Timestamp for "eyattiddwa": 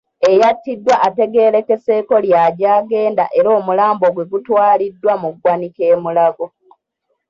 0.29-0.95